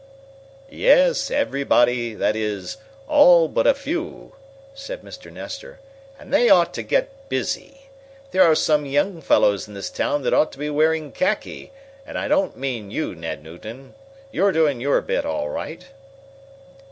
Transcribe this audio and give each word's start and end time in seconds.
"Yes, 0.67 1.29
everybody 1.29 2.15
that 2.15 2.35
is, 2.35 2.77
all 3.07 3.47
but 3.47 3.67
a 3.67 3.75
few," 3.75 4.33
said 4.73 5.03
Mr. 5.03 5.31
Nestor, 5.31 5.79
"and 6.17 6.33
they 6.33 6.49
ought 6.49 6.73
to 6.73 6.81
get 6.81 7.29
busy. 7.29 7.81
There 8.31 8.41
are 8.43 8.55
some 8.55 8.87
young 8.87 9.21
fellows 9.21 9.67
in 9.67 9.75
this 9.75 9.91
town 9.91 10.23
that 10.23 10.33
ought 10.33 10.51
to 10.53 10.57
be 10.57 10.71
wearing 10.71 11.11
khaki, 11.11 11.71
and 12.03 12.17
I 12.17 12.27
don't 12.27 12.57
mean 12.57 12.89
you, 12.89 13.13
Ned 13.13 13.43
Newton. 13.43 13.93
You're 14.31 14.51
doing 14.51 14.81
your 14.81 15.01
bit, 15.01 15.23
all 15.23 15.49
right." 15.49 15.85